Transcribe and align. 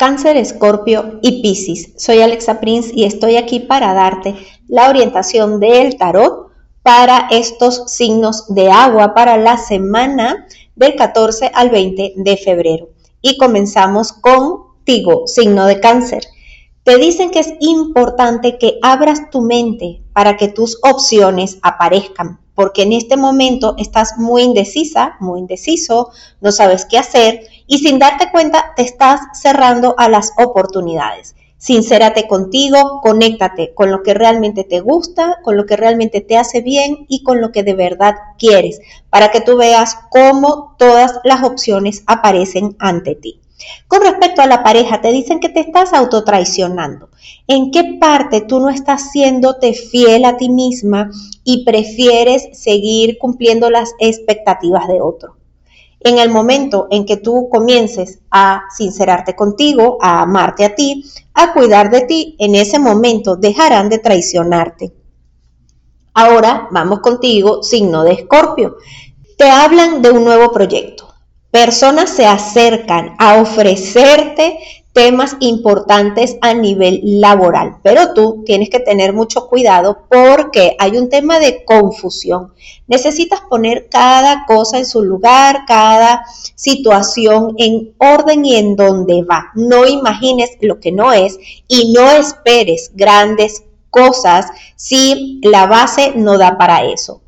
Cáncer, 0.00 0.38
Escorpio 0.38 1.18
y 1.20 1.42
Piscis. 1.42 1.92
Soy 1.98 2.22
Alexa 2.22 2.58
Prince 2.58 2.90
y 2.94 3.04
estoy 3.04 3.36
aquí 3.36 3.60
para 3.60 3.92
darte 3.92 4.34
la 4.66 4.88
orientación 4.88 5.60
del 5.60 5.98
tarot 5.98 6.48
para 6.82 7.28
estos 7.30 7.82
signos 7.92 8.46
de 8.48 8.70
agua 8.70 9.12
para 9.12 9.36
la 9.36 9.58
semana 9.58 10.46
del 10.74 10.96
14 10.96 11.50
al 11.52 11.68
20 11.68 12.14
de 12.16 12.36
febrero. 12.38 12.88
Y 13.20 13.36
comenzamos 13.36 14.14
contigo, 14.14 15.26
signo 15.26 15.66
de 15.66 15.80
cáncer. 15.80 16.24
Te 16.82 16.96
dicen 16.96 17.30
que 17.30 17.40
es 17.40 17.52
importante 17.60 18.56
que 18.56 18.78
abras 18.80 19.30
tu 19.30 19.42
mente 19.42 20.00
para 20.14 20.38
que 20.38 20.48
tus 20.48 20.78
opciones 20.82 21.58
aparezcan, 21.60 22.40
porque 22.54 22.84
en 22.84 22.94
este 22.94 23.18
momento 23.18 23.74
estás 23.76 24.14
muy 24.16 24.44
indecisa, 24.44 25.16
muy 25.20 25.40
indeciso, 25.40 26.08
no 26.40 26.52
sabes 26.52 26.86
qué 26.86 26.96
hacer 26.96 27.49
y 27.70 27.78
sin 27.78 28.00
darte 28.00 28.32
cuenta 28.32 28.72
te 28.74 28.82
estás 28.82 29.20
cerrando 29.32 29.94
a 29.96 30.08
las 30.08 30.32
oportunidades. 30.36 31.36
Sincérate 31.56 32.26
contigo, 32.26 33.00
conéctate 33.00 33.74
con 33.74 33.92
lo 33.92 34.02
que 34.02 34.12
realmente 34.12 34.64
te 34.64 34.80
gusta, 34.80 35.38
con 35.44 35.56
lo 35.56 35.66
que 35.66 35.76
realmente 35.76 36.20
te 36.20 36.36
hace 36.36 36.62
bien 36.62 37.06
y 37.08 37.22
con 37.22 37.40
lo 37.40 37.52
que 37.52 37.62
de 37.62 37.74
verdad 37.74 38.16
quieres, 38.38 38.80
para 39.08 39.30
que 39.30 39.40
tú 39.40 39.56
veas 39.56 39.96
cómo 40.10 40.74
todas 40.78 41.20
las 41.22 41.44
opciones 41.44 42.02
aparecen 42.08 42.74
ante 42.80 43.14
ti. 43.14 43.40
Con 43.86 44.00
respecto 44.00 44.42
a 44.42 44.48
la 44.48 44.64
pareja, 44.64 45.00
te 45.00 45.12
dicen 45.12 45.38
que 45.38 45.48
te 45.48 45.60
estás 45.60 45.92
autotraicionando. 45.92 47.08
¿En 47.46 47.70
qué 47.70 47.98
parte 48.00 48.40
tú 48.40 48.58
no 48.58 48.70
estás 48.70 49.12
siéndote 49.12 49.74
fiel 49.74 50.24
a 50.24 50.36
ti 50.36 50.48
misma 50.48 51.10
y 51.44 51.64
prefieres 51.64 52.48
seguir 52.52 53.16
cumpliendo 53.18 53.70
las 53.70 53.92
expectativas 54.00 54.88
de 54.88 55.00
otro? 55.00 55.39
En 56.00 56.18
el 56.18 56.30
momento 56.30 56.88
en 56.90 57.04
que 57.04 57.18
tú 57.18 57.48
comiences 57.50 58.20
a 58.30 58.64
sincerarte 58.74 59.36
contigo, 59.36 59.98
a 60.00 60.22
amarte 60.22 60.64
a 60.64 60.74
ti, 60.74 61.04
a 61.34 61.52
cuidar 61.52 61.90
de 61.90 62.02
ti, 62.02 62.36
en 62.38 62.54
ese 62.54 62.78
momento 62.78 63.36
dejarán 63.36 63.88
de 63.88 63.98
traicionarte. 63.98 64.92
Ahora 66.14 66.68
vamos 66.70 67.00
contigo, 67.00 67.62
signo 67.62 68.02
de 68.02 68.12
escorpio. 68.12 68.76
Te 69.36 69.50
hablan 69.50 70.02
de 70.02 70.10
un 70.10 70.24
nuevo 70.24 70.52
proyecto 70.52 71.10
Personas 71.50 72.10
se 72.10 72.26
acercan 72.26 73.16
a 73.18 73.40
ofrecerte 73.40 74.60
temas 74.92 75.36
importantes 75.40 76.36
a 76.40 76.52
nivel 76.52 77.00
laboral, 77.02 77.76
pero 77.82 78.12
tú 78.12 78.42
tienes 78.44 78.70
que 78.70 78.80
tener 78.80 79.12
mucho 79.12 79.46
cuidado 79.48 80.04
porque 80.08 80.76
hay 80.78 80.96
un 80.96 81.08
tema 81.08 81.38
de 81.38 81.64
confusión. 81.64 82.52
Necesitas 82.88 83.40
poner 83.42 83.88
cada 83.88 84.44
cosa 84.46 84.78
en 84.78 84.86
su 84.86 85.02
lugar, 85.02 85.64
cada 85.66 86.24
situación 86.56 87.54
en 87.58 87.94
orden 87.98 88.44
y 88.44 88.56
en 88.56 88.74
donde 88.74 89.22
va. 89.22 89.50
No 89.54 89.86
imagines 89.86 90.50
lo 90.60 90.80
que 90.80 90.90
no 90.90 91.12
es 91.12 91.38
y 91.68 91.92
no 91.92 92.10
esperes 92.10 92.90
grandes 92.94 93.64
cosas 93.90 94.46
si 94.76 95.40
la 95.42 95.66
base 95.66 96.12
no 96.16 96.38
da 96.38 96.58
para 96.58 96.84
eso 96.84 97.20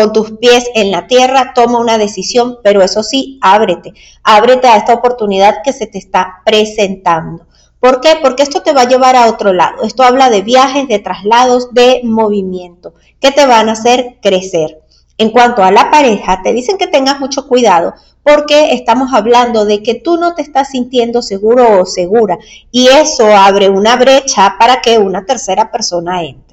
con 0.00 0.12
tus 0.12 0.32
pies 0.38 0.70
en 0.74 0.90
la 0.90 1.06
tierra, 1.06 1.52
toma 1.54 1.78
una 1.78 1.98
decisión, 1.98 2.58
pero 2.62 2.82
eso 2.82 3.02
sí, 3.02 3.38
ábrete, 3.42 3.92
ábrete 4.22 4.66
a 4.66 4.76
esta 4.76 4.94
oportunidad 4.94 5.56
que 5.62 5.74
se 5.74 5.86
te 5.86 5.98
está 5.98 6.40
presentando. 6.44 7.46
¿Por 7.80 8.00
qué? 8.00 8.16
Porque 8.22 8.42
esto 8.42 8.62
te 8.62 8.72
va 8.72 8.82
a 8.82 8.88
llevar 8.88 9.14
a 9.14 9.26
otro 9.26 9.52
lado. 9.52 9.82
Esto 9.82 10.02
habla 10.02 10.30
de 10.30 10.42
viajes, 10.42 10.88
de 10.88 10.98
traslados, 10.98 11.72
de 11.74 12.00
movimiento, 12.04 12.94
que 13.20 13.30
te 13.30 13.46
van 13.46 13.68
a 13.68 13.72
hacer 13.72 14.16
crecer. 14.22 14.80
En 15.18 15.30
cuanto 15.30 15.62
a 15.62 15.70
la 15.70 15.90
pareja, 15.90 16.40
te 16.42 16.54
dicen 16.54 16.78
que 16.78 16.86
tengas 16.86 17.20
mucho 17.20 17.46
cuidado 17.46 17.92
porque 18.22 18.72
estamos 18.72 19.12
hablando 19.12 19.66
de 19.66 19.82
que 19.82 19.94
tú 19.94 20.16
no 20.16 20.34
te 20.34 20.40
estás 20.40 20.70
sintiendo 20.70 21.20
seguro 21.20 21.80
o 21.80 21.86
segura 21.86 22.38
y 22.70 22.88
eso 22.88 23.26
abre 23.26 23.68
una 23.68 23.96
brecha 23.96 24.56
para 24.58 24.80
que 24.80 24.98
una 24.98 25.26
tercera 25.26 25.70
persona 25.70 26.22
entre. 26.22 26.49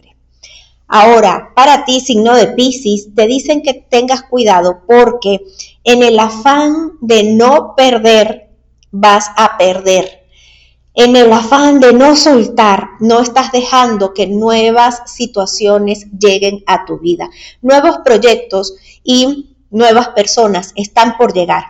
Ahora, 0.87 1.51
para 1.55 1.83
ti, 1.83 1.99
signo 1.99 2.35
de 2.35 2.47
Pisces, 2.47 3.13
te 3.13 3.27
dicen 3.27 3.61
que 3.61 3.73
tengas 3.73 4.23
cuidado 4.23 4.83
porque 4.87 5.41
en 5.83 6.01
el 6.03 6.17
afán 6.17 6.93
de 7.01 7.23
no 7.23 7.75
perder, 7.75 8.49
vas 8.91 9.29
a 9.35 9.57
perder. 9.57 10.25
En 10.93 11.15
el 11.15 11.31
afán 11.31 11.79
de 11.79 11.93
no 11.93 12.15
soltar, 12.15 12.89
no 12.99 13.19
estás 13.19 13.51
dejando 13.51 14.13
que 14.13 14.27
nuevas 14.27 15.03
situaciones 15.05 16.07
lleguen 16.17 16.63
a 16.65 16.85
tu 16.85 16.99
vida. 16.99 17.29
Nuevos 17.61 17.99
proyectos 18.03 18.75
y 19.03 19.57
nuevas 19.69 20.09
personas 20.09 20.71
están 20.75 21.17
por 21.17 21.33
llegar, 21.33 21.65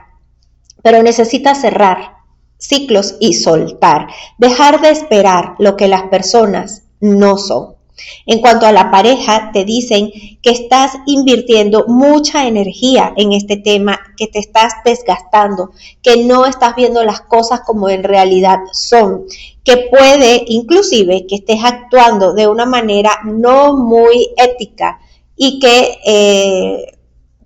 pero 0.81 1.03
necesitas 1.03 1.59
cerrar 1.59 2.17
ciclos 2.57 3.15
y 3.19 3.33
soltar. 3.33 4.07
Dejar 4.37 4.79
de 4.81 4.91
esperar 4.91 5.55
lo 5.59 5.75
que 5.75 5.87
las 5.87 6.03
personas 6.03 6.83
no 6.99 7.37
son. 7.37 7.76
En 8.25 8.39
cuanto 8.39 8.65
a 8.65 8.71
la 8.71 8.91
pareja, 8.91 9.51
te 9.53 9.65
dicen 9.65 10.11
que 10.41 10.51
estás 10.51 10.93
invirtiendo 11.05 11.85
mucha 11.87 12.47
energía 12.47 13.13
en 13.17 13.33
este 13.33 13.57
tema, 13.57 13.99
que 14.15 14.27
te 14.27 14.39
estás 14.39 14.73
desgastando, 14.85 15.71
que 16.01 16.23
no 16.23 16.45
estás 16.45 16.75
viendo 16.75 17.03
las 17.03 17.21
cosas 17.21 17.61
como 17.61 17.89
en 17.89 18.03
realidad 18.03 18.59
son, 18.71 19.25
que 19.63 19.89
puede 19.89 20.43
inclusive 20.47 21.25
que 21.27 21.35
estés 21.35 21.63
actuando 21.63 22.33
de 22.33 22.47
una 22.47 22.65
manera 22.65 23.11
no 23.25 23.75
muy 23.75 24.29
ética 24.37 24.99
y 25.35 25.59
que 25.59 25.97
eh, 26.05 26.97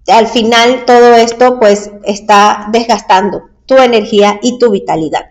al 0.07 0.28
final 0.28 0.85
todo 0.85 1.16
esto 1.16 1.59
pues 1.59 1.91
está 2.03 2.68
desgastando 2.72 3.50
tu 3.66 3.78
energía 3.78 4.39
y 4.41 4.59
tu 4.59 4.72
vitalidad. 4.72 5.31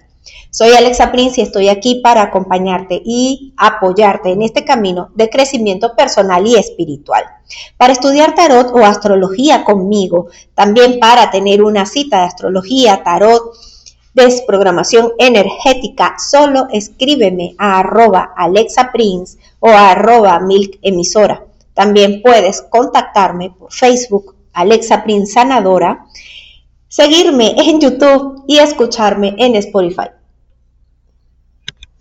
Soy 0.52 0.72
Alexa 0.72 1.12
Prince 1.12 1.40
y 1.40 1.44
estoy 1.44 1.68
aquí 1.68 2.00
para 2.02 2.22
acompañarte 2.22 3.00
y 3.04 3.54
apoyarte 3.56 4.32
en 4.32 4.42
este 4.42 4.64
camino 4.64 5.10
de 5.14 5.30
crecimiento 5.30 5.94
personal 5.94 6.44
y 6.44 6.56
espiritual. 6.56 7.22
Para 7.76 7.92
estudiar 7.92 8.34
tarot 8.34 8.72
o 8.74 8.84
astrología 8.84 9.62
conmigo, 9.62 10.26
también 10.56 10.98
para 10.98 11.30
tener 11.30 11.62
una 11.62 11.86
cita 11.86 12.18
de 12.18 12.24
astrología, 12.24 13.04
tarot, 13.04 13.52
desprogramación 14.12 15.12
energética, 15.18 16.16
solo 16.18 16.66
escríbeme 16.72 17.54
a 17.56 17.78
arroba 17.78 18.34
Alexa 18.36 18.90
Prince 18.92 19.38
o 19.60 19.68
a 19.68 19.92
arroba 19.92 20.40
Milk 20.40 20.80
Emisora. 20.82 21.44
También 21.74 22.22
puedes 22.22 22.62
contactarme 22.62 23.50
por 23.50 23.72
Facebook 23.72 24.34
Alexa 24.52 25.04
Prince 25.04 25.34
Sanadora, 25.34 26.06
seguirme 26.88 27.54
en 27.56 27.80
YouTube 27.80 28.42
y 28.48 28.58
escucharme 28.58 29.36
en 29.38 29.54
Spotify. 29.54 30.10